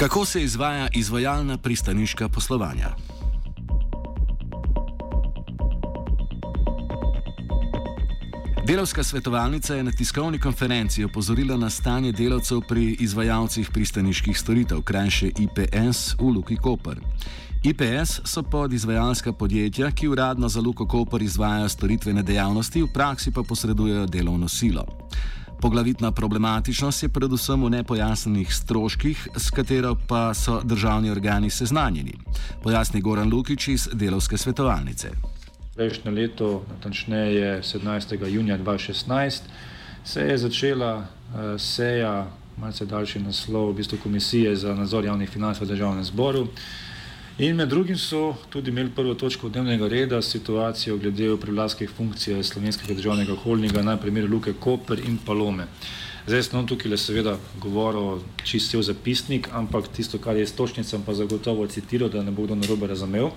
Kako 0.00 0.24
se 0.24 0.42
izvaja 0.42 0.88
izvajalna 0.94 1.58
pristaniška 1.58 2.28
poslovanja? 2.28 2.88
Delovska 8.66 9.04
svetovalnica 9.04 9.74
je 9.74 9.82
na 9.82 9.90
tiskovni 9.92 10.38
konferenci 10.38 11.04
opozorila 11.04 11.56
na 11.56 11.70
stanje 11.70 12.12
delavcev 12.12 12.60
pri 12.68 12.96
izvajalcih 13.00 13.70
pristaniških 13.70 14.38
storitev, 14.38 14.82
krajše 14.82 15.26
IPS 15.26 16.14
v 16.18 16.24
Luki 16.24 16.56
Koper. 16.56 17.00
IPS 17.62 18.20
so 18.24 18.42
podizvajalska 18.42 19.32
podjetja, 19.32 19.90
ki 19.90 20.08
uradno 20.08 20.48
za 20.48 20.60
Luko 20.60 20.86
Koper 20.86 21.22
izvajajo 21.22 21.68
storitvene 21.68 22.22
dejavnosti, 22.22 22.82
v 22.82 22.92
praksi 22.94 23.30
pa 23.30 23.42
posredujejo 23.42 24.06
delovno 24.06 24.48
silo. 24.48 24.86
Poglavitna 25.60 26.12
problematičnost 26.12 27.02
je 27.02 27.08
predvsem 27.08 27.64
v 27.64 27.70
nepojasnenih 27.70 28.54
stroških, 28.54 29.28
s 29.36 29.50
katero 29.50 29.96
pa 30.08 30.34
so 30.34 30.60
državni 30.64 31.10
organi 31.10 31.50
seznanjeni, 31.50 32.14
pojasni 32.62 33.00
Goran 33.00 33.28
Lukič 33.28 33.68
iz 33.68 33.88
delovske 33.92 34.38
svetovalnice 34.38 35.10
prejšnje 35.80 36.10
leto, 36.10 36.60
natančneje 36.68 37.62
17. 37.62 38.28
junija 38.28 38.58
2016, 38.58 39.40
se 40.04 40.20
je 40.20 40.38
začela 40.38 40.96
uh, 40.98 41.06
seja, 41.56 42.26
malce 42.60 42.84
daljši 42.86 43.22
naslov, 43.24 43.70
v 43.70 43.74
bistvu 43.80 43.98
Komisije 44.02 44.56
za 44.56 44.74
nadzor 44.74 45.04
javnih 45.04 45.30
financ 45.30 45.60
v 45.60 45.66
državnem 45.66 46.04
zboru. 46.04 46.48
In 47.38 47.56
med 47.56 47.68
drugim 47.68 47.98
so 47.98 48.34
tudi 48.50 48.70
imeli 48.70 48.90
prvo 48.90 49.14
točko 49.14 49.48
dnevnega 49.48 49.88
reda 49.88 50.22
situacijo 50.22 50.96
glede 50.96 51.36
privlaskih 51.40 51.90
funkcij 51.90 52.42
slovenskega 52.42 52.94
državnega 52.94 53.34
holdinga 53.34 53.82
na 53.82 53.96
primeru 53.96 54.28
Luke 54.28 54.52
Koper 54.52 54.98
in 54.98 55.18
Palome. 55.26 55.66
Zdaj 56.26 56.42
sem 56.42 56.66
tukaj 56.66 56.90
le 56.90 56.98
seveda 56.98 57.36
govoril 57.60 58.20
čist 58.44 58.70
cel 58.70 58.82
zapisnik, 58.82 59.48
ampak 59.52 59.88
tisto, 59.88 60.18
kar 60.18 60.36
je 60.36 60.46
s 60.46 60.52
točnicam 60.52 61.02
pa 61.06 61.14
zagotovo 61.14 61.66
citiral, 61.66 62.10
da 62.10 62.22
ne 62.22 62.30
bo 62.30 62.44
kdo 62.44 62.54
narobe 62.54 62.86
razumel. 62.86 63.30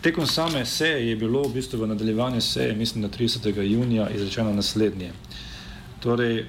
Tekom 0.00 0.26
same 0.26 0.64
seje 0.66 1.08
je 1.08 1.16
bilo 1.16 1.42
v 1.42 1.54
bistvu 1.54 1.82
v 1.82 1.86
nadaljevanju 1.86 2.40
seje, 2.40 2.74
mislim, 2.74 3.02
da 3.02 3.08
30. 3.08 3.60
junija 3.62 4.08
izrečeno 4.10 4.52
naslednje. 4.52 5.12
Torej, 6.00 6.46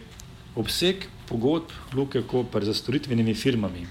obseg 0.56 1.06
pogodb 1.28 1.72
Luke 1.94 2.22
Koper 2.22 2.66
za 2.66 2.74
storitvenimi 2.74 3.34
firmami, 3.34 3.88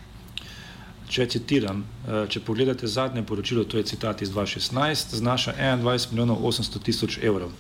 če 1.08 1.26
citiram, 1.26 1.84
eh, 1.84 2.26
če 2.28 2.40
pogledate 2.40 2.86
zadnje 2.86 3.22
poročilo, 3.22 3.64
to 3.64 3.78
je 3.78 3.84
citat 3.84 4.22
iz 4.22 4.30
2016, 4.30 5.16
znaša 5.16 5.54
21 5.58 6.12
milijonov 6.12 6.42
800 6.42 6.82
tisoč 6.82 7.18
evrov. 7.22 7.52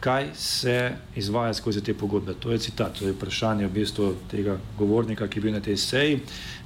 Kaj 0.00 0.28
se 0.34 0.92
izvaja 1.16 1.54
skozi 1.54 1.80
te 1.80 1.94
pogodbe? 1.94 2.34
To 2.40 2.52
je 2.52 2.58
citat, 2.58 2.98
to 2.98 3.06
je 3.06 3.12
vprašanje 3.12 3.66
v 3.66 3.72
bistvu 3.72 4.10
tega 4.30 4.58
govornika, 4.78 5.28
ki 5.28 5.38
je 5.38 5.42
bil 5.42 5.52
na 5.52 5.60
tej 5.60 5.76
seji. 5.76 6.18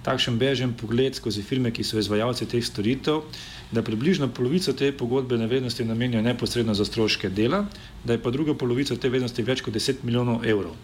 Takšen 0.03 0.39
bežen 0.39 0.75
pogled 0.75 1.15
skozi 1.15 1.43
firme, 1.43 1.71
ki 1.71 1.87
so 1.87 1.99
izvajalci 1.99 2.49
teh 2.51 2.65
storitev, 2.65 3.23
da 3.71 3.85
približno 3.87 4.29
polovico 4.35 4.73
te 4.73 4.91
pogodbene 4.93 5.47
vrednosti 5.47 5.85
namenijo 5.85 6.23
neposredno 6.23 6.75
za 6.75 6.85
stroške 6.85 7.31
dela, 7.31 7.65
da 8.05 8.13
je 8.13 8.23
pa 8.23 8.31
druga 8.31 8.55
polovica 8.55 8.97
te 8.97 9.09
vrednosti 9.09 9.43
več 9.43 9.63
kot 9.63 9.75
10 9.75 10.03
milijonov 10.03 10.45
evrov. 10.45 10.75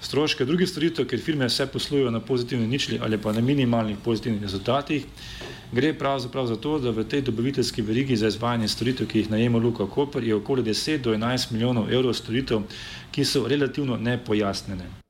Stroške 0.00 0.44
drugih 0.44 0.68
storitev, 0.68 1.04
ker 1.06 1.20
firme 1.20 1.46
vse 1.48 1.66
poslujejo 1.66 2.10
na 2.10 2.20
pozitivni 2.20 2.66
ničli 2.66 2.98
ali 3.02 3.18
pa 3.18 3.32
na 3.32 3.40
minimalnih 3.40 3.98
pozitivnih 4.04 4.42
rezultatih, 4.42 5.04
gre 5.72 5.92
pravzaprav 5.98 6.46
za 6.46 6.56
to, 6.56 6.78
da 6.78 6.90
v 6.90 7.04
tej 7.04 7.20
dobaviteljski 7.22 7.82
verigi 7.82 8.16
za 8.16 8.28
izvajanje 8.32 8.68
storitev, 8.68 9.06
ki 9.06 9.18
jih 9.18 9.30
najema 9.30 9.58
Luka 9.58 9.86
Koper, 9.86 10.24
je 10.24 10.34
okoli 10.34 10.62
10 10.62 11.02
do 11.02 11.12
11 11.14 11.52
milijonov 11.52 11.92
evrov 11.92 12.14
storitev, 12.14 12.64
ki 13.12 13.24
so 13.24 13.46
relativno 13.48 13.96
nepojasnjene. 13.96 15.00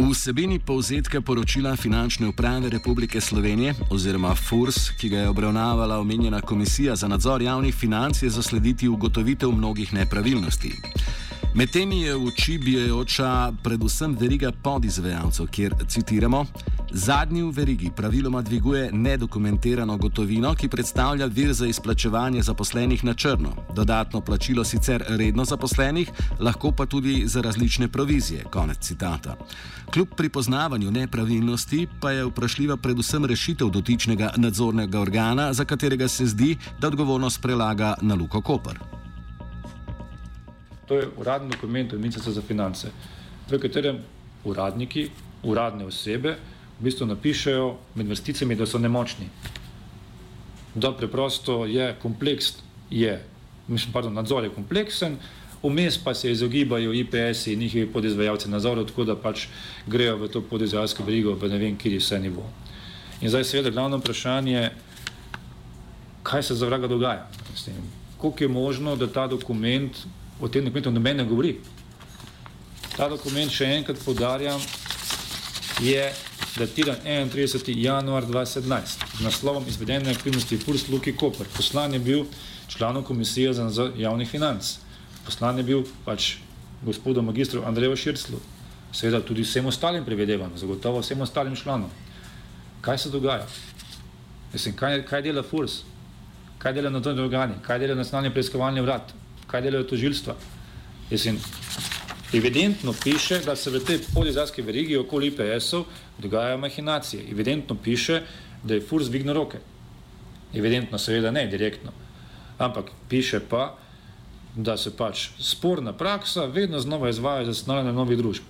V 0.00 0.10
vsebini 0.16 0.58
povzetka 0.58 1.20
poročila 1.20 1.76
Finančne 1.76 2.28
uprave 2.28 2.68
Republike 2.68 3.20
Slovenije 3.20 3.74
oziroma 3.90 4.34
FURS, 4.34 4.90
ki 4.96 5.08
ga 5.08 5.18
je 5.18 5.28
obravnavala 5.28 5.98
omenjena 5.98 6.40
Komisija 6.40 6.96
za 6.96 7.08
nadzor 7.08 7.42
javnih 7.42 7.74
financ, 7.74 8.22
je 8.22 8.30
zaslediti 8.30 8.88
ugotovitev 8.88 9.52
mnogih 9.52 9.92
nepravilnosti. 9.94 10.72
Med 11.54 11.70
temi 11.70 12.02
je 12.02 12.14
v 12.14 12.26
oči 12.30 12.58
bijajoča 12.62 13.52
predvsem 13.62 14.12
veriga 14.14 14.52
podizvajalcev, 14.62 15.46
kjer 15.50 15.74
citiramo: 15.88 16.44
Zadnji 16.92 17.42
v 17.42 17.50
verigi 17.50 17.90
praviloma 17.96 18.42
dviguje 18.42 18.92
nedokumentirano 18.92 19.96
gotovino, 19.96 20.54
ki 20.54 20.68
predstavlja 20.68 21.26
vir 21.26 21.52
za 21.52 21.66
izplačevanje 21.66 22.42
zaposlenih 22.42 23.04
na 23.04 23.14
črno, 23.14 23.50
dodatno 23.74 24.20
plačilo 24.20 24.64
sicer 24.64 25.04
redno 25.08 25.44
zaposlenih, 25.44 26.12
lahko 26.40 26.70
pa 26.72 26.86
tudi 26.86 27.26
za 27.26 27.42
različne 27.42 27.88
provizije. 27.88 28.44
Konec 28.44 28.78
citata. 28.78 29.36
Kljub 29.90 30.14
pripoznavanju 30.16 30.90
nepravilnosti 30.90 31.86
pa 32.00 32.10
je 32.10 32.24
vprašljiva 32.24 32.76
predvsem 32.76 33.24
rešitev 33.24 33.70
dotičnega 33.70 34.32
nadzornega 34.36 35.00
organa, 35.00 35.52
za 35.52 35.64
katerega 35.64 36.08
se 36.08 36.26
zdi, 36.26 36.56
da 36.78 36.88
odgovornost 36.88 37.42
prelaga 37.42 37.94
na 38.00 38.14
Luko 38.14 38.40
Koper. 38.40 38.99
To 40.90 40.98
je 40.98 41.06
uradni 41.16 41.54
dokument 41.54 41.92
Ministrstva 41.92 42.32
za 42.32 42.42
finance, 42.42 42.90
v 43.46 43.58
katerem 43.62 44.00
uradniki, 44.42 45.04
uradne 45.46 45.86
osebe, 45.86 46.34
v 46.80 46.82
bistvu 46.82 47.06
napišejo 47.06 47.94
med 47.94 48.10
vrsticami, 48.10 48.56
da 48.58 48.66
so 48.66 48.80
nemočni. 48.82 49.28
Da 50.74 50.90
preprosto 50.90 51.62
je 51.70 51.94
kompleks, 52.02 52.58
je, 52.90 53.14
mislim, 53.68 53.94
pardon, 53.94 54.18
nadzor 54.18 54.44
je 54.44 54.50
kompleksen, 54.50 55.14
vmes 55.62 55.98
pa 56.02 56.14
se 56.14 56.32
izogibajo 56.32 56.90
IPS-i 56.92 57.52
in 57.52 57.62
njihovi 57.62 57.86
podizvajalci 57.92 58.50
nadzora, 58.50 58.82
tako 58.82 59.04
da 59.04 59.14
pač 59.14 59.46
grejo 59.86 60.16
v 60.18 60.28
to 60.28 60.42
podizvajalsko 60.42 61.06
verigo 61.06 61.38
v 61.38 61.54
ne 61.54 61.58
vem, 61.58 61.78
kjer 61.78 61.94
je 61.94 62.02
vse 62.02 62.18
nivo. 62.18 62.50
In 63.20 63.30
zdaj 63.30 63.44
seveda 63.44 63.70
glavno 63.70 64.02
vprašanje, 64.02 64.70
kaj 66.26 66.42
se 66.42 66.54
za 66.54 66.66
vraga 66.66 66.90
dogaja. 66.90 67.28
Koliko 68.18 68.44
je 68.44 68.48
možno, 68.48 68.96
da 68.96 69.06
ta 69.06 69.26
dokument 69.30 69.94
o 70.40 70.48
tem 70.48 70.64
dokumentu 70.64 70.90
noben 70.90 71.16
ne 71.16 71.24
govori. 71.24 71.60
Ta 72.96 73.08
dokument, 73.08 73.52
še 73.52 73.68
enkrat 73.78 74.00
podarjam, 74.04 74.60
je 75.80 76.12
datiran 76.56 76.96
31. 77.04 77.76
januar 77.76 78.26
2017 78.26 79.18
z 79.18 79.24
naslovom 79.24 79.64
izvedene 79.68 80.10
aktivnosti 80.10 80.58
Furs 80.58 80.88
Luki 80.88 81.12
Koper. 81.16 81.46
Poslan 81.56 81.94
je 81.94 81.98
bil 81.98 82.24
članov 82.68 83.02
komisije 83.02 83.52
za 83.52 83.64
nadzor 83.64 83.92
javnih 83.96 84.28
financ. 84.28 84.78
Poslan 85.24 85.58
je 85.58 85.64
bil 85.64 85.84
pač 86.04 86.34
gospodu 86.82 87.22
magistru 87.22 87.62
Andreju 87.66 87.96
Širclu, 87.96 88.40
seveda 88.92 89.20
tudi 89.20 89.44
vsem 89.44 89.66
ostalim 89.66 90.04
prevedevam, 90.04 90.52
zagotovo 90.56 91.00
vsem 91.00 91.20
ostalim 91.20 91.56
članom. 91.56 91.90
Kaj 92.80 92.98
se 92.98 93.10
dogaja? 93.10 93.46
Mislim, 94.52 94.76
kaj, 94.76 95.04
kaj 95.06 95.22
dela 95.22 95.42
Furs? 95.42 95.82
Kaj 96.58 96.72
dela 96.72 96.90
nadzorni 96.90 97.22
organi? 97.22 97.54
Kaj 97.62 97.78
dela 97.78 97.94
nacionalni 97.94 98.32
preiskovalni 98.32 98.80
vrat? 98.80 99.12
Kaj 99.50 99.62
delajo 99.66 99.84
tožilstva. 99.84 100.34
Mislim, 101.10 101.40
evidentno 102.32 102.94
piše, 103.04 103.40
da 103.44 103.56
se 103.56 103.70
v 103.70 103.82
tej 103.84 103.98
podizajski 104.14 104.62
verigi 104.62 104.96
okoli 104.96 105.32
IPS-ov 105.32 105.84
dogajajo 106.18 106.58
mahinacije. 106.58 107.24
Evidentno 107.30 107.76
piše, 107.82 108.22
da 108.62 108.74
je 108.74 108.80
FURS 108.80 109.10
dvignil 109.10 109.34
roke. 109.34 109.58
Evidentno, 110.54 110.98
seveda 110.98 111.30
ne, 111.30 111.46
direktno. 111.46 111.92
Ampak 112.58 112.90
piše 113.08 113.40
pa, 113.40 113.76
da 114.56 114.76
se 114.76 114.90
pač 114.96 115.28
sporna 115.38 115.92
praksa 115.92 116.44
vedno 116.44 116.80
znova 116.80 117.08
izvaja 117.08 117.44
za 117.44 117.54
stanovanje 117.54 117.92
novih 117.92 118.18
družb. 118.18 118.42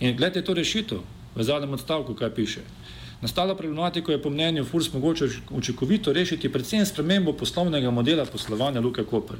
In 0.00 0.16
gledajte 0.16 0.44
to 0.44 0.54
rešitev 0.54 0.98
v 1.34 1.42
zadnjem 1.42 1.72
odstavku, 1.72 2.14
kaj 2.14 2.34
piše. 2.34 2.60
Nastalo 3.20 3.54
problematiko 3.56 4.12
je 4.12 4.22
po 4.22 4.30
mnenju 4.30 4.64
FURS 4.64 4.92
mogoče 4.92 5.28
učinkovito 5.50 6.12
rešiti 6.12 6.52
predvsem 6.52 6.86
spremembo 6.86 7.32
poslovnega 7.32 7.90
modela 7.90 8.24
poslovanja 8.24 8.80
Luke 8.80 9.04
Koper. 9.04 9.36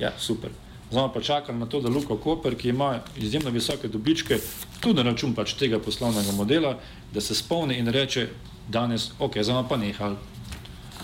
Ja, 0.00 0.12
super. 0.18 0.50
Zdaj 0.90 1.08
pa 1.14 1.20
čakam 1.20 1.58
na 1.58 1.66
to, 1.66 1.80
da 1.80 1.88
Luka 1.88 2.16
Koper, 2.16 2.56
ki 2.56 2.68
ima 2.68 3.00
izjemno 3.16 3.50
visoke 3.50 3.88
dobičke, 3.88 4.38
tudi 4.80 4.96
na 4.96 5.02
račun 5.02 5.34
pač 5.34 5.54
tega 5.54 5.78
poslovnega 5.78 6.32
modela, 6.32 6.78
da 7.12 7.20
se 7.20 7.34
spomni 7.34 7.76
in 7.78 7.88
reče 7.88 8.28
danes, 8.68 9.10
ok, 9.18 9.38
zdaj 9.42 9.68
pa 9.68 9.76
nehal. 9.76 10.16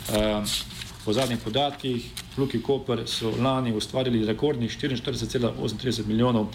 Uh, 0.07 0.49
po 1.05 1.13
zadnjih 1.13 1.39
podatkih, 1.39 2.07
Luki 2.37 2.63
Koper 2.63 3.05
so 3.07 3.31
lani 3.39 3.75
ustvarili 3.75 4.27
rekordnih 4.27 4.71
44,38 4.79 6.07
milijonov 6.07 6.47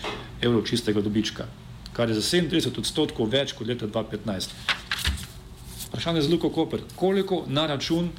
evrov 0.42 0.66
čistega 0.68 1.02
dobička, 1.02 1.46
kar 1.94 2.10
je 2.10 2.20
za 2.20 2.22
37 2.22 2.80
odstotkov 2.80 3.30
več 3.32 3.54
kot 3.56 3.68
leta 3.68 3.88
2015. 3.88 4.58
Vprašanje 5.88 6.22
za 6.22 6.32
Luko 6.32 6.50
Koper, 6.50 6.84
koliko 6.96 7.44
na 7.48 7.68
račun 7.68 8.12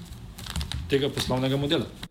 tega 0.89 1.09
poslovnega 1.09 1.57
modela? 1.57 2.02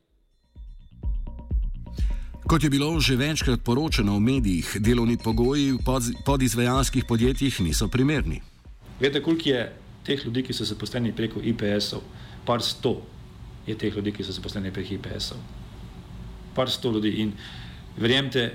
Kot 2.51 2.63
je 2.63 2.69
bilo 2.69 3.00
že 3.00 3.15
večkrat 3.15 3.63
poročano 3.63 4.19
v 4.19 4.19
medijih, 4.19 4.75
delovni 4.83 5.15
pogoji 5.15 5.71
v 5.71 5.80
podizvajalskih 6.27 7.07
podjetjih 7.07 7.62
niso 7.63 7.88
primerni. 7.88 8.42
Veste, 9.00 9.21
koliko 9.24 9.50
je 9.50 9.71
teh 10.03 10.25
ljudi, 10.25 10.44
ki 10.44 10.53
so 10.53 10.68
zaposleni 10.68 11.15
preko 11.15 11.39
IPS-ov? 11.39 12.03
Par 12.44 12.59
sto 12.59 13.07
je 13.63 13.77
teh 13.80 13.95
ljudi, 13.95 14.12
ki 14.12 14.27
so 14.27 14.36
zaposleni 14.36 14.68
preko 14.68 15.00
IPS-ov. 15.00 15.39
Par 16.51 16.68
sto 16.68 16.92
ljudi 16.92 17.24
in 17.24 17.31
verjemite, 17.95 18.51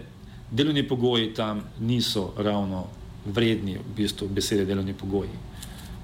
delovni 0.53 0.85
pogoji 0.85 1.33
tam 1.33 1.65
niso 1.81 2.35
ravno 2.37 2.87
vredni 3.25 3.81
v 3.81 3.97
bistvu 3.97 4.29
besede 4.29 4.69
delovni 4.69 4.93
pogoji. 4.93 5.33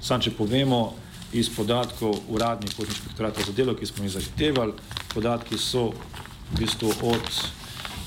Sam, 0.00 0.20
če 0.20 0.32
povemo 0.32 0.94
iz 1.36 1.52
podatkov 1.52 2.24
uradnih 2.32 2.72
inšpektorata 2.72 3.44
za 3.44 3.52
delo, 3.52 3.76
ki 3.76 3.86
smo 3.86 4.08
jih 4.08 4.16
zahtevali, 4.16 4.80
podatki 5.12 5.60
so 5.60 5.90
v 5.92 6.64
bistvu 6.64 6.96
od 7.04 7.60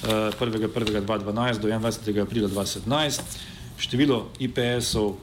1.1.2012 0.05 1.59
do 1.59 1.67
21. 1.67 2.21
aprila 2.21 2.47
2017. 2.49 3.21
Število 3.77 4.31
IPS-ov, 4.39 5.17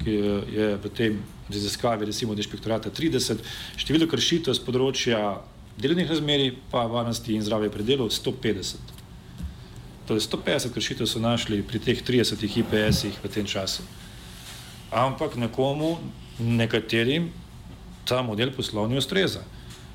ki 0.00 0.12
je 0.48 0.68
v 0.78 0.86
tem 0.94 1.18
raziskavi, 1.50 2.06
recimo 2.06 2.32
od 2.32 2.38
inšpektorata 2.38 2.90
30, 2.90 3.42
število 3.76 4.06
kršitev 4.08 4.54
z 4.54 4.62
področja 4.64 5.40
delovnih 5.78 6.08
razmerij 6.10 6.54
pa 6.72 6.86
varnosti 6.88 7.34
in 7.34 7.44
zdravja 7.44 7.70
pri 7.72 7.84
delu 7.84 8.08
150. 8.08 8.94
Torej 10.08 10.24
150 10.24 10.72
kršitev 10.72 11.06
so 11.06 11.20
našli 11.20 11.60
pri 11.62 11.82
teh 11.82 12.00
30 12.00 12.40
IPS-ih 12.40 13.18
v 13.20 13.28
tem 13.28 13.44
času. 13.44 13.84
Ampak 14.88 15.36
nekomu, 15.36 15.98
nekaterim, 16.40 17.28
ta 18.08 18.22
model 18.24 18.54
poslovni 18.56 18.96
ustreza. 18.96 19.44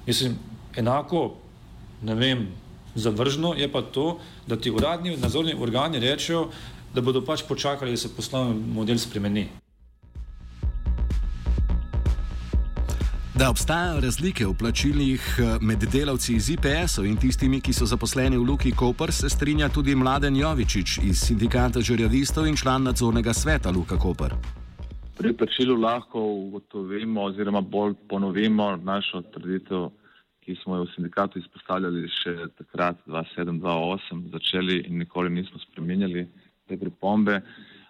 Mislim, 0.06 0.38
enako, 0.78 1.34
ne 2.06 2.14
vem, 2.16 2.46
zavržno 2.96 3.54
je 3.58 3.72
pa 3.72 3.82
to, 3.82 4.20
da 4.48 4.56
ti 4.56 4.72
uradni 4.72 5.18
nadzorni 5.18 5.56
organi 5.60 6.00
rečejo, 6.00 6.50
da 6.94 7.02
bodo 7.02 7.22
pač 7.26 7.44
počakali, 7.48 7.92
da 7.92 7.98
se 7.98 8.16
poslovni 8.16 8.62
model 8.74 8.98
spremeni. 8.98 9.48
Da 13.36 13.50
obstajajo 13.50 14.00
razlike 14.00 14.46
v 14.46 14.54
plačilih 14.54 15.22
eh, 15.40 15.58
med 15.62 15.82
delavci 15.92 16.36
iz 16.36 16.50
IPS-ov 16.50 17.06
in 17.06 17.18
tistimi, 17.18 17.62
ki 17.62 17.74
so 17.74 17.86
zaposleni 17.86 18.38
v 18.38 18.46
Luki 18.46 18.72
Koper, 18.72 19.12
se 19.12 19.30
strinja 19.30 19.70
tudi 19.74 19.96
Mladen 19.96 20.36
Jovičič 20.38 21.00
iz 21.02 21.24
sindikata 21.26 21.82
žurjavistov 21.82 22.46
in 22.48 22.56
član 22.56 22.84
nadzornega 22.84 23.34
sveta 23.34 23.72
Luka 23.74 23.98
Koper. 23.98 24.36
Pri 25.18 25.34
plačilu 25.34 25.76
lahko 25.82 26.22
ugotovimo 26.22 27.24
oziroma 27.24 27.62
bolj 27.62 27.96
ponovimo 28.10 28.76
našo 28.78 29.22
trditev, 29.34 29.90
ki 30.46 30.56
smo 30.64 30.78
jo 30.78 30.86
v 30.86 30.94
sindikatu 30.96 31.40
izpostavljali 31.40 32.08
še 32.22 32.34
takrat 32.60 33.00
2007-2008, 33.08 34.26
začeli 34.34 34.82
in 34.88 35.00
nikoli 35.02 35.32
nismo 35.34 35.62
spremenjali 35.64 36.28
te 36.68 36.78
pripombe. 36.78 37.42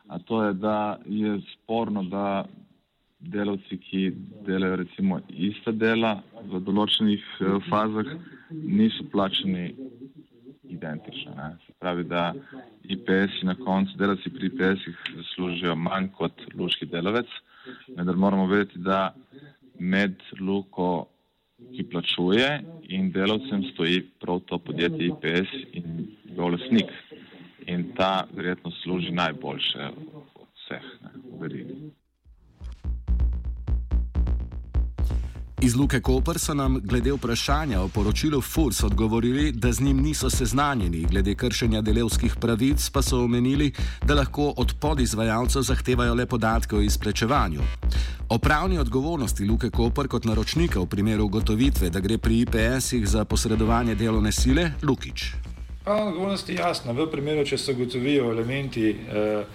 A 0.08 0.20
to 0.20 0.44
je, 0.44 0.54
da 0.54 1.00
je 1.06 1.40
sporno, 1.54 2.04
da 2.04 2.46
delavci, 3.20 3.78
ki 3.78 4.02
delajo 4.46 4.76
recimo 4.84 5.20
ista 5.30 5.72
dela 5.72 6.18
v 6.52 6.60
določenih 6.60 7.24
uh, 7.40 7.56
fazah, 7.70 8.10
niso 8.52 9.06
plačeni 9.12 9.72
identično. 10.74 11.36
Ne. 11.38 11.54
Se 11.66 11.76
pravi, 11.80 12.04
da 12.04 12.34
IPS-i 12.84 13.48
na 13.48 13.56
koncu, 13.56 13.96
delavci 13.98 14.34
pri 14.34 14.52
IPS-ih 14.52 15.00
zaslužijo 15.22 15.76
manj 15.80 16.12
kot 16.18 16.46
luški 16.60 16.90
delavec, 16.92 17.32
vendar 17.96 18.20
moramo 18.20 18.50
vedeti, 18.52 18.82
da 18.84 19.14
med 19.80 20.20
luko, 20.40 21.08
ki 21.76 21.84
plačuje 21.92 22.48
in 22.90 23.12
delavcem 23.12 23.64
stoji 23.74 24.02
prav 24.20 24.40
to 24.40 24.58
podjetje 24.58 25.08
IPS 25.08 25.52
in 25.72 26.08
njegov 26.26 26.52
lasnik. 26.52 26.92
In 27.66 27.94
ta 27.96 28.28
verjetno 28.34 28.72
služi 28.72 29.12
najboljše 29.12 29.90
od 30.36 30.48
vseh 30.56 30.86
ne, 31.04 31.10
v 31.32 31.42
verigi. 31.42 31.83
Iz 35.64 35.76
Luke 35.76 36.02
Koper 36.02 36.40
so 36.40 36.54
nam 36.54 36.82
glede 36.84 37.12
vprašanja 37.12 37.82
o 37.82 37.88
poročilu 37.88 38.42
FURS 38.42 38.84
odgovorili, 38.84 39.52
da 39.52 39.72
z 39.72 39.82
njim 39.82 39.98
niso 39.98 40.30
seznanjeni, 40.30 41.06
glede 41.12 41.36
kršenja 41.36 41.82
delovskih 41.82 42.36
pravic 42.36 42.90
pa 42.90 43.02
so 43.02 43.24
omenili, 43.24 43.72
da 44.06 44.14
lahko 44.14 44.54
od 44.58 44.74
podizvajalcev 44.80 45.62
zahtevajo 45.62 46.14
le 46.14 46.26
podatke 46.26 46.76
o 46.76 46.82
izplačevanju. 46.82 47.62
O 48.30 48.38
pravni 48.38 48.78
odgovornosti 48.78 49.46
Luke 49.46 49.70
Koper 49.70 50.08
kot 50.08 50.26
naročnika 50.26 50.80
v 50.80 50.86
primeru 50.86 51.26
ugotovitve, 51.26 51.90
da 51.90 52.00
gre 52.00 52.18
pri 52.18 52.40
IPS-ih 52.40 53.08
za 53.08 53.26
posredovanje 53.26 53.96
delovne 53.96 54.32
sile, 54.32 54.72
Lukič. 54.82 55.34
Odgovornost 55.86 56.50
je 56.50 56.56
jasna. 56.56 56.92
V 56.92 57.08
primeru, 57.12 57.46
če 57.46 57.58
se 57.58 57.72
ugotovijo 57.72 58.32
elementi. 58.32 58.90
Eh, 58.90 59.46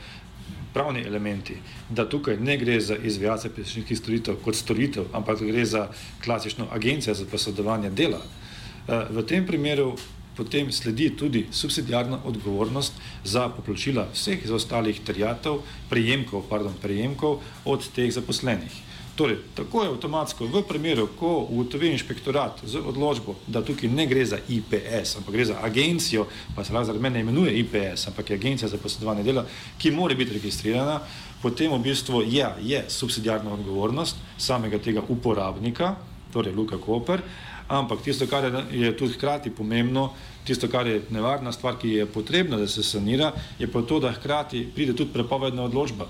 pravni 0.78 1.02
elementi, 1.02 1.56
da 1.90 2.04
tukaj 2.08 2.36
ne 2.38 2.54
gre 2.56 2.76
za 2.80 2.96
izvajalce 2.96 3.50
pesniških 3.50 3.98
storitev 3.98 4.36
kot 4.44 4.54
storitev, 4.54 5.08
ampak 5.12 5.42
gre 5.42 5.64
za 5.66 5.88
klasično 6.24 6.68
agencijo 6.70 7.14
za 7.18 7.26
posodovanje 7.26 7.90
dela. 7.90 8.20
Eh, 8.22 9.10
v 9.10 9.24
tem 9.26 9.46
primeru 9.46 9.96
potem 10.36 10.70
sledi 10.72 11.10
tudi 11.18 11.46
subsidijarna 11.50 12.20
odgovornost 12.24 12.94
za 13.24 13.48
poplačila 13.48 14.06
vseh 14.14 14.46
ostalih 14.54 15.00
terjatov, 15.02 15.64
prejemkov, 15.90 16.46
pardon, 16.48 16.78
prejemkov 16.82 17.40
od 17.64 17.88
teh 17.94 18.12
zaposlenih. 18.14 18.87
Torej, 19.18 19.36
tako 19.54 19.82
je 19.82 19.88
avtomatsko 19.90 20.46
v 20.46 20.60
primeru, 20.62 21.08
ko 21.18 21.40
ugotovi 21.50 21.88
inšpektorat 21.90 22.60
z 22.62 22.78
odločbo, 22.78 23.34
da 23.50 23.64
tukaj 23.66 23.90
ne 23.90 24.04
gre 24.06 24.22
za 24.22 24.36
IPS, 24.38 25.16
ampak 25.18 25.34
gre 25.34 25.44
za 25.44 25.56
agencijo, 25.58 26.28
pa 26.54 26.62
se 26.64 26.70
zaradi 26.72 27.02
mene 27.02 27.20
imenuje 27.20 27.56
IPS, 27.58 28.06
ampak 28.06 28.30
je 28.30 28.36
agencija 28.36 28.68
za 28.68 28.78
posredovanje 28.78 29.24
dela, 29.26 29.42
ki 29.78 29.90
mora 29.90 30.14
biti 30.14 30.36
registrirana, 30.36 31.00
potem 31.42 31.72
v 31.72 31.80
bistvu 31.82 32.22
je, 32.30 32.46
je 32.62 32.84
subsidijarna 32.88 33.52
odgovornost 33.52 34.16
samega 34.38 34.78
tega 34.78 35.02
uporabnika, 35.08 35.96
torej 36.32 36.54
Luka 36.54 36.78
Koper, 36.78 37.22
ampak 37.68 38.04
tisto, 38.06 38.26
kar 38.30 38.44
je, 38.44 38.62
je 38.70 38.96
tudi 38.96 39.16
hkrati 39.18 39.50
pomembno, 39.50 40.12
tisto, 40.46 40.68
kar 40.70 40.86
je 40.86 41.00
nevarna 41.10 41.50
stvar, 41.52 41.74
ki 41.74 41.88
je 41.88 42.06
potrebna, 42.06 42.56
da 42.56 42.68
se 42.68 42.86
sanira, 42.86 43.32
je 43.58 43.66
pa 43.66 43.82
to, 43.82 43.98
da 43.98 44.14
hkrati 44.14 44.62
pride 44.74 44.94
tudi 44.94 45.10
prepovedna 45.12 45.66
odločba. 45.66 46.06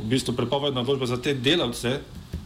V 0.00 0.08
bistvu 0.08 0.32
prepovedna 0.32 0.80
odločba 0.80 1.06
za 1.06 1.20
te 1.20 1.34
delavce, 1.34 1.98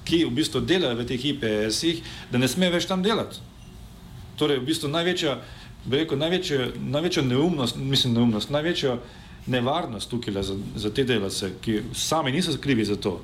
ki 0.05 0.25
v 0.25 0.33
bistvu 0.37 0.61
delajo 0.61 0.99
v 1.01 1.07
teh 1.09 1.27
IPS-ih, 1.33 2.03
da 2.31 2.39
ne 2.39 2.49
sme 2.49 2.71
več 2.71 2.87
tam 2.91 3.03
delati. 3.03 3.41
Torej, 4.39 4.61
v 4.61 4.69
bistvu 4.69 4.91
največja, 4.91 5.39
rekel, 5.91 6.19
največja, 6.19 6.73
največja 6.79 7.23
neumnost, 7.23 7.77
mislim, 7.77 8.17
neumnost, 8.19 8.51
največja 8.51 8.99
nevarnost 9.47 10.11
tukaj 10.11 10.43
za, 10.43 10.57
za 10.77 10.91
te 10.91 11.05
delavce, 11.05 11.53
ki 11.61 11.83
sami 11.95 12.33
niso 12.33 12.57
krivi 12.61 12.85
za 12.85 12.97
to, 12.97 13.21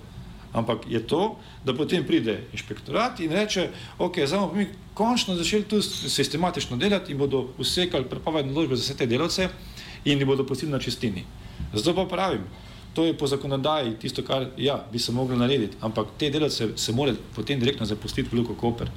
ampak 0.52 0.84
je 0.88 1.00
to, 1.06 1.36
da 1.64 1.74
potem 1.74 2.04
pride 2.06 2.40
inšpektorat 2.52 3.20
in 3.20 3.32
reče, 3.32 3.68
ok, 3.98 4.24
zdaj 4.26 4.40
bomo 4.40 4.54
mi 4.54 4.66
končno 4.94 5.34
začeli 5.34 5.64
tu 5.64 5.82
sistematično 5.82 6.76
delati 6.76 7.12
in 7.12 7.18
bodo 7.18 7.48
usekali 7.58 8.04
prepovedne 8.04 8.50
odločbe 8.50 8.76
za 8.76 8.82
vse 8.82 8.96
te 8.96 9.06
delavce 9.06 9.48
in 10.04 10.18
jih 10.18 10.26
bodo 10.26 10.46
pustili 10.46 10.72
na 10.72 10.78
čistini. 10.78 11.24
Zato 11.74 11.94
pa 11.94 12.04
pravim, 12.04 12.44
To 12.94 13.04
je 13.04 13.14
po 13.18 13.26
zakonodaji 13.26 13.94
tisto, 14.00 14.22
kar 14.22 14.48
ja, 14.56 14.86
bi 14.92 14.98
se 14.98 15.12
moglo 15.12 15.36
narediti, 15.36 15.76
ampak 15.80 16.06
te 16.18 16.30
delavce 16.30 16.68
se 16.76 16.92
morajo 16.92 17.16
potem 17.34 17.60
direktno 17.60 17.86
zapustiti 17.86 18.28
v 18.32 18.40
Luko 18.40 18.54
Koper, 18.54 18.90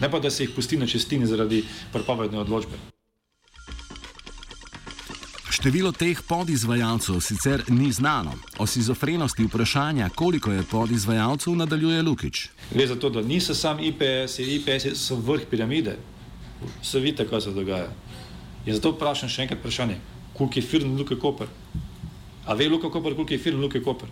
ne 0.00 0.10
pa 0.10 0.18
da 0.18 0.30
se 0.30 0.42
jih 0.42 0.50
pusti 0.54 0.76
na 0.76 0.86
čestini 0.86 1.26
zaradi 1.26 1.64
prepovedne 1.92 2.38
odločbe. 2.38 2.78
Število 5.58 5.90
teh 5.92 6.20
podizvajalcev 6.22 7.20
sicer 7.20 7.64
ni 7.68 7.92
znano. 7.92 8.30
O 8.58 8.66
sizofrenosti 8.66 9.42
vprašanja, 9.44 10.08
koliko 10.14 10.52
je 10.52 10.62
podizvajalcev, 10.62 11.56
nadaljuje 11.56 12.02
Lukič. 12.02 12.48
Gre 12.70 12.86
za 12.86 12.94
to, 12.94 13.10
da 13.10 13.22
niso 13.22 13.54
samo 13.54 13.82
IPS, 13.82 14.38
IPS 14.38 14.94
so 14.94 15.16
vrh 15.16 15.48
piramide. 15.50 15.96
Vse 16.82 17.00
vidite, 17.00 17.26
kaj 17.26 17.40
se 17.40 17.50
dogaja. 17.50 17.90
In 18.66 18.74
zato 18.74 18.92
vprašam 18.94 19.28
še 19.28 19.48
enkrat 19.48 19.58
vprašanje, 19.58 19.98
koliko 20.38 20.58
je 20.58 20.62
firm 20.62 20.94
Luka 20.98 21.18
Koper? 21.18 21.50
A 22.48 22.54
ve 22.54 22.68
Luka 22.68 22.88
Koper, 22.88 23.14
koliko 23.14 23.32
je 23.32 23.38
film 23.38 23.60
Luka 23.60 23.80
Koper? 23.80 24.08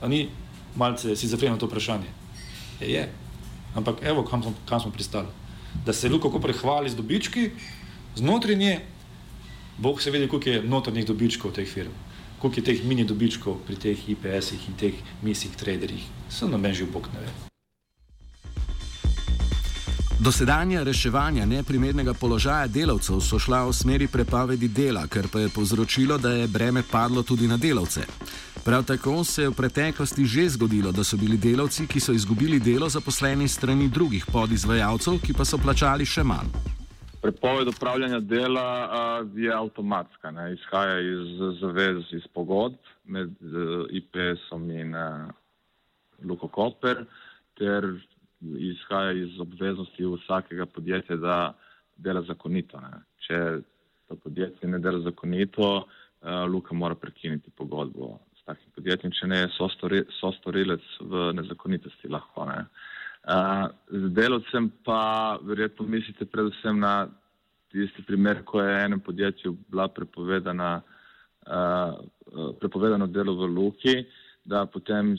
A 0.00 0.08
ni 0.08 0.28
malce 0.76 1.16
si 1.16 1.28
zafreno 1.28 1.56
to 1.56 1.66
vprašanje? 1.66 2.10
Je, 2.80 2.90
je. 2.92 3.08
Ampak 3.74 4.04
evo, 4.04 4.24
kam 4.24 4.42
smo, 4.42 4.52
kam 4.68 4.80
smo 4.80 4.90
pristali. 4.92 5.32
Da 5.86 5.92
se 5.92 6.08
Luka 6.08 6.28
Koper 6.28 6.52
hvali 6.52 6.90
z 6.90 6.96
dobički, 6.96 7.50
znotraj 8.16 8.56
nje, 8.56 8.80
Bog 9.78 10.02
se 10.02 10.10
vidi, 10.10 10.28
koliko 10.28 10.50
je 10.50 10.62
notrnih 10.62 11.06
dobičkov 11.06 11.52
teh 11.52 11.68
firm, 11.68 11.92
koliko 12.38 12.60
je 12.60 12.64
teh 12.64 12.84
mini 12.84 13.04
dobičkov 13.04 13.58
pri 13.66 13.76
teh 13.76 14.08
IPS-ih 14.08 14.68
in 14.68 14.76
teh 14.76 14.94
misijih 15.22 15.56
traderjih. 15.56 16.04
Sem 16.28 16.50
na 16.50 16.56
meni 16.56 16.74
že 16.74 16.84
Bog 16.84 17.08
ne 17.12 17.20
ve. 17.20 17.55
Dosedanja 20.16 20.82
reševanja 20.82 21.44
neprimernega 21.46 22.14
položaja 22.14 22.66
delavcev 22.66 23.20
so 23.20 23.38
šla 23.38 23.66
v 23.68 23.72
smeri 23.72 24.06
prepovedi 24.08 24.68
dela, 24.68 25.02
kar 25.12 25.28
pa 25.32 25.42
je 25.44 25.50
povzročilo, 25.52 26.16
da 26.18 26.30
je 26.32 26.46
breme 26.48 26.82
padlo 26.92 27.22
tudi 27.22 27.48
na 27.48 27.56
delavce. 27.56 28.00
Prav 28.64 28.84
tako 28.84 29.24
se 29.24 29.42
je 29.42 29.48
v 29.48 29.56
preteklosti 29.56 30.24
že 30.24 30.48
zgodilo, 30.48 30.92
da 30.92 31.04
so 31.04 31.16
bili 31.16 31.36
delavci, 31.36 31.86
ki 31.86 32.00
so 32.00 32.12
izgubili 32.12 32.60
delo, 32.60 32.88
zaposleni 32.88 33.48
strani 33.48 33.88
drugih 33.88 34.24
podizvajalcev, 34.32 35.20
ki 35.20 35.36
pa 35.36 35.44
so 35.44 35.58
plačali 35.58 36.08
še 36.08 36.24
manj. 36.24 36.48
Prepoved 37.20 37.68
upravljanja 37.68 38.20
dela 38.20 38.68
uh, 38.88 39.38
je 39.38 39.52
avtomatska, 39.52 40.30
ne? 40.30 40.52
izhaja 40.54 40.98
iz 41.00 41.60
zavez, 41.60 42.04
iz 42.12 42.24
pogodb 42.32 42.80
med 43.04 43.36
uh, 43.44 43.84
IPS-om 43.90 44.70
in 44.70 44.96
uh, 44.96 45.28
Luko 46.24 46.48
Koper, 46.48 47.04
ter 47.58 47.84
izhaja 48.58 49.12
iz 49.12 49.40
obveznosti 49.40 50.06
vsakega 50.06 50.66
podjetja, 50.66 51.16
da 51.16 51.36
dela 51.96 52.22
zakonito. 52.22 52.80
Ne. 52.80 53.00
Če 53.26 53.40
to 54.08 54.16
podjetje 54.22 54.68
ne 54.68 54.78
dela 54.78 55.00
zakonito, 55.04 55.70
uh, 55.76 56.44
Luka 56.50 56.74
mora 56.74 56.94
prekiniti 56.94 57.50
pogodbo 57.50 58.18
s 58.38 58.44
takim 58.46 58.72
podjetjem, 58.74 59.12
če 59.12 59.26
ne 59.26 59.40
so, 59.56 59.68
stori, 59.74 60.02
so 60.20 60.32
storilec 60.38 60.84
v 61.00 61.30
nezakonitosti 61.40 62.10
lahko. 62.12 62.46
Ne. 62.50 62.66
Uh, 63.26 63.66
z 63.90 64.12
delovcem 64.14 64.70
pa 64.86 65.38
verjetno 65.42 65.86
mislite 65.90 66.28
predvsem 66.30 66.78
na 66.78 67.08
tisti 67.72 68.04
primer, 68.06 68.44
ko 68.46 68.62
je 68.62 68.76
enem 68.84 69.00
podjetju 69.02 69.56
bila 69.66 69.88
prepovedana, 69.88 70.76
uh, 71.46 72.52
prepovedano 72.60 73.08
delo 73.10 73.34
v 73.34 73.50
luki, 73.50 73.96
da 74.46 74.66
potem 74.70 75.16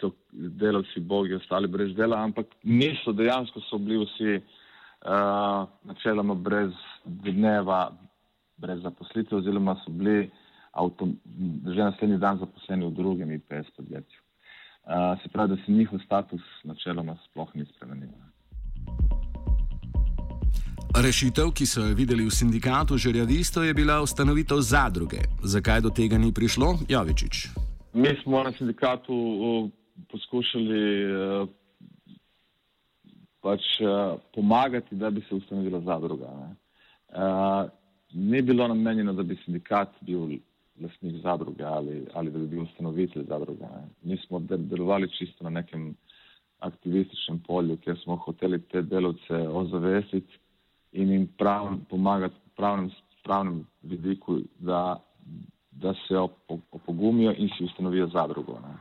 so 0.00 0.10
delavci 0.32 1.00
bogi 1.00 1.34
ostali 1.34 1.68
brez 1.68 1.94
dela, 1.96 2.22
ampak 2.24 2.46
niso 2.62 3.12
dejansko 3.12 3.60
so 3.60 3.78
bili 3.78 4.04
vsi 4.04 4.36
uh, 4.38 5.68
načeloma 5.84 6.34
brez 6.34 6.72
dneva, 7.04 7.92
brez 8.56 8.82
zaposlitve 8.82 9.36
oziroma 9.36 9.76
so 9.84 9.90
bili 9.90 10.30
avto, 10.72 11.08
že 11.74 11.82
naslednji 11.82 12.18
dan 12.18 12.38
zaposleni 12.38 12.86
v 12.86 12.94
drugem 12.94 13.32
IPS 13.32 13.70
podjetju. 13.76 14.20
Uh, 14.88 15.22
se 15.22 15.28
pravi, 15.28 15.48
da 15.48 15.56
se 15.56 15.72
njihov 15.72 15.98
status 16.04 16.40
načeloma 16.64 17.16
sploh 17.24 17.48
ni 17.54 17.66
spremenil. 17.76 18.08
Rešitev, 20.96 21.52
ki 21.52 21.66
so 21.66 21.84
jo 21.84 21.94
videli 21.94 22.24
v 22.24 22.32
sindikatu 22.32 22.96
žerjavistov, 22.96 23.64
je 23.64 23.74
bila 23.74 24.00
ustanovitev 24.02 24.60
zadruge. 24.60 25.20
Zakaj 25.44 25.80
do 25.80 25.90
tega 25.90 26.18
ni 26.18 26.32
prišlo? 26.32 26.78
Jovičič. 26.88 27.67
Mi 27.92 28.08
smo 28.22 28.42
na 28.42 28.52
sindikatu 28.52 29.14
uh, 29.14 29.70
poskušali 30.10 31.12
uh, 31.12 31.48
pač, 33.40 33.60
uh, 33.80 34.20
pomagati, 34.34 34.96
da 34.96 35.10
bi 35.10 35.20
se 35.28 35.34
ustanovila 35.34 35.80
zadruga. 35.80 36.28
Uh, 37.08 37.70
ni 38.12 38.42
bilo 38.42 38.68
namenjeno, 38.68 39.12
da 39.12 39.22
bi 39.22 39.36
sindikat 39.44 39.88
bil 40.00 40.38
lastnik 40.80 41.22
zadruge 41.22 41.64
ali, 41.64 42.06
ali 42.14 42.30
da 42.30 42.38
bi 42.38 42.46
bil 42.46 42.62
ustanovitelj 42.62 43.24
zadruge. 43.28 43.64
Ne. 43.64 43.88
Mi 44.02 44.16
smo 44.16 44.40
delovali 44.48 45.10
čisto 45.18 45.44
na 45.44 45.50
nekem 45.50 45.94
aktivističnem 46.58 47.40
polju, 47.46 47.76
kjer 47.76 47.98
smo 48.02 48.16
hoteli 48.16 48.62
te 48.62 48.82
delovce 48.82 49.34
ozavestiti 49.34 50.38
in 50.92 51.10
jim 51.12 51.26
prav, 51.38 51.76
pomagati 51.90 52.34
v 52.34 52.56
pravnem, 52.56 52.90
pravnem 53.24 53.66
vidiku, 53.82 54.38
da, 54.58 55.00
da 55.70 55.94
se 55.94 56.16
opogumijo 56.88 57.34
in 57.36 57.50
si 57.56 57.64
ustanovijo 57.64 58.06
zadrugo. 58.06 58.58
Ne. 58.64 58.74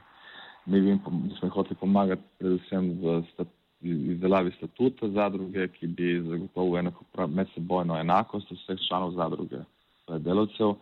Mi, 0.65 0.77
jim, 0.77 0.99
mi 1.11 1.29
smo 1.29 1.47
jim 1.47 1.51
hoteli 1.51 1.75
pomagati 1.79 2.21
predvsem 2.39 2.89
v 3.01 3.21
stat, 3.33 3.47
izdelavi 3.81 4.51
statuta 4.57 5.09
zadruge, 5.09 5.67
ki 5.67 5.87
bi 5.87 6.21
zagotovil 6.27 6.79
enako 6.79 7.27
medsebojno 7.27 7.99
enakost 7.99 8.51
vseh 8.51 8.79
članov 8.87 9.11
zadruge, 9.15 9.61
torej 10.05 10.23
delovcev 10.25 10.75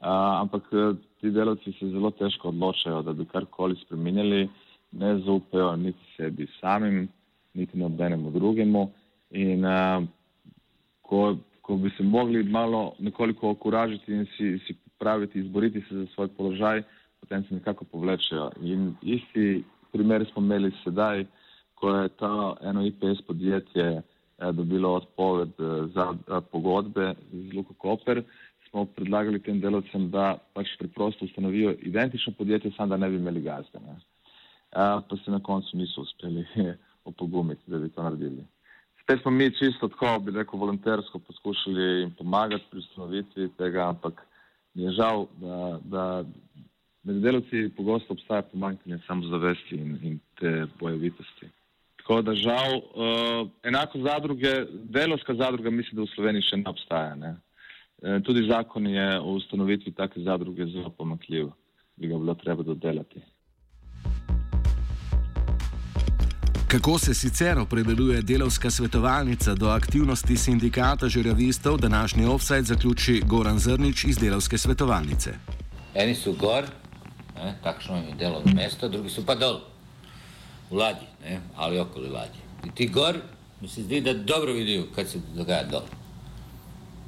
ampak 0.00 0.64
e, 0.72 0.94
ti 1.20 1.30
delavci 1.30 1.72
se 1.72 1.88
zelo 1.88 2.10
težko 2.10 2.48
odločajo, 2.48 3.02
da 3.02 3.12
bi 3.12 3.24
karkoli 3.24 3.76
spremenili, 3.84 4.48
ne 4.92 5.18
zaupajo 5.18 5.76
niti 5.76 6.04
sebi 6.16 6.46
samim, 6.60 7.08
niti 7.54 7.78
nobenemu 7.78 8.30
drugemu. 8.30 8.90
In 9.30 9.64
a, 9.64 10.02
ko, 11.02 11.36
ko 11.62 11.76
bi 11.76 11.90
se 11.96 12.02
mogli 12.02 12.42
malo 12.42 12.92
nekoliko 12.98 13.50
okuražiti 13.50 14.12
in 14.12 14.26
si, 14.36 14.58
si 14.66 14.76
praviti, 14.98 15.40
izboriti 15.40 15.80
se 15.88 15.94
za 15.94 16.06
svoj 16.14 16.28
položaj, 16.28 16.82
potem 17.20 17.44
se 17.44 17.54
nekako 17.54 17.84
povlečejo. 17.84 18.50
In 18.62 18.94
isti 19.02 19.64
primer 19.92 20.26
smo 20.32 20.42
imeli 20.42 20.72
sedaj, 20.84 21.24
ko 21.74 21.90
je 21.90 22.08
to 22.08 22.56
eno 22.62 22.86
IPS 22.86 23.22
podjetje 23.26 23.86
e, 23.86 24.02
dobilo 24.52 24.94
odpoved 24.94 25.48
e, 25.48 25.86
za 25.94 26.40
pogodbe 26.50 27.14
z 27.32 27.54
Luko 27.54 27.74
Koper 27.74 28.22
smo 28.76 28.84
predlagali 28.84 29.40
tem 29.40 29.60
delovcem, 29.60 30.10
da 30.10 30.36
pač 30.54 30.74
preprosto 30.78 31.24
ustanovijo 31.24 31.74
identično 31.82 32.32
podjetje, 32.38 32.72
samo 32.76 32.92
da 32.92 32.96
ne 32.96 33.08
bi 33.08 33.16
imeli 33.16 33.40
gazde. 33.40 33.80
Ne. 33.80 33.96
Pa 34.72 35.16
se 35.24 35.30
na 35.30 35.40
koncu 35.40 35.76
niso 35.76 36.02
uspeli 36.02 36.44
opogumiti, 37.10 37.62
da 37.66 37.78
bi 37.78 37.88
to 37.88 38.02
naredili. 38.02 38.44
Spet 39.02 39.22
smo 39.22 39.30
mi 39.30 39.50
čisto 39.54 39.88
tako, 39.88 40.18
bi 40.18 40.34
rekel, 40.34 40.58
volontersko 40.58 41.18
poskušali 41.18 41.82
jim 42.00 42.10
pomagati 42.18 42.64
pri 42.70 42.78
ustanovitvi 42.78 43.48
tega, 43.58 43.88
ampak 43.88 44.26
je 44.76 44.92
žal, 44.92 45.26
da, 45.40 45.78
da 45.84 46.04
med 47.06 47.22
delovci 47.22 47.70
pogosto 47.76 48.12
obstaja 48.12 48.42
pomankanje 48.42 48.98
samozavesti 49.06 49.76
in, 49.76 49.98
in 50.02 50.18
te 50.40 50.66
bojevitosti. 50.80 51.48
Tako 51.96 52.20
da 52.22 52.34
žal, 52.34 52.76
uh, 52.76 53.48
enako 53.62 53.98
zadruge, 53.98 54.52
delovska 54.70 55.34
zadruga 55.34 55.70
mislim, 55.70 55.96
da 55.96 56.06
v 56.06 56.14
Sloveniji 56.14 56.48
še 56.50 56.60
ne 56.62 56.70
obstaja. 56.70 57.14
Ne. 57.18 57.32
E, 58.02 58.20
tudi 58.22 58.44
zakon 58.48 58.86
je 58.86 59.06
o 59.20 59.32
ustanovitvi 59.40 59.92
take 59.96 60.20
zadruge 60.20 60.66
zelo 60.66 60.90
pomakljiv, 60.90 61.48
bi 61.96 62.08
ga 62.08 62.18
bilo 62.20 62.34
treba 62.34 62.62
dodelati. 62.62 63.22
Kako 66.68 66.98
se 66.98 67.14
sicer 67.14 67.58
opredeljuje 67.58 68.22
delovska 68.22 68.70
svetovalnica 68.70 69.54
do 69.54 69.68
aktivnosti 69.68 70.36
sindikata 70.36 71.08
žirjavistov, 71.08 71.76
današnji 71.78 72.24
offside 72.24 72.62
zaključi 72.62 73.22
Goran 73.26 73.58
Zrnič 73.58 74.04
iz 74.04 74.18
delovske 74.18 74.58
svetovalnice? 74.58 75.34
Eni 75.94 76.14
so 76.14 76.32
gor, 76.32 76.64
ne, 77.36 77.54
takšno 77.62 77.96
je 77.96 78.14
delovno 78.18 78.52
mesto, 78.54 78.88
drugi 78.88 79.10
so 79.10 79.22
pa 79.26 79.34
dol, 79.34 79.60
v 80.70 80.76
ladji 80.76 81.06
ne, 81.22 81.40
ali 81.56 81.78
okoli 81.78 82.08
ladje. 82.08 82.42
In 82.64 82.72
ti 82.72 82.88
gor, 82.88 83.16
mi 83.60 83.68
se 83.68 83.82
zdi, 83.82 84.00
da 84.00 84.14
dobro 84.14 84.52
vidijo, 84.52 84.88
kaj 84.94 85.04
se 85.04 85.20
dogaja 85.34 85.64
dol 85.70 85.86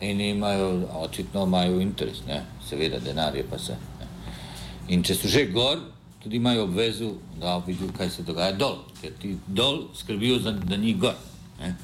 in 0.00 0.20
imajo, 0.20 0.86
očitno 0.94 1.44
imajo 1.44 1.80
interes, 1.80 2.22
ne? 2.26 2.44
seveda 2.68 2.98
denar 2.98 3.36
je 3.36 3.44
pa 3.50 3.58
se. 3.58 3.72
Ne? 3.72 4.06
In 4.88 5.02
če 5.02 5.14
so 5.14 5.28
že 5.28 5.48
gor, 5.50 5.78
tudi 6.22 6.36
imajo 6.36 6.64
obvezu, 6.64 7.12
da 7.40 7.58
vidijo, 7.66 7.90
kaj 7.96 8.10
se 8.10 8.22
dogaja 8.22 8.52
dol, 8.52 8.78
ker 9.00 9.12
ti 9.22 9.36
dol 9.46 9.88
skrbijo, 9.94 10.38
za, 10.38 10.52
da 10.52 10.76
ni 10.76 10.94
gor. 10.94 11.14
Ne? 11.60 11.74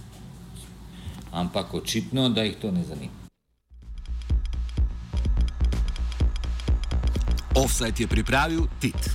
Ampak 1.32 1.74
očitno, 1.74 2.28
da 2.28 2.42
jih 2.42 2.56
to 2.60 2.70
ne 2.70 2.84
zanima. 2.84 3.12
Offset 7.54 8.00
je 8.00 8.06
pripravil 8.06 8.66
Tit. 8.80 9.10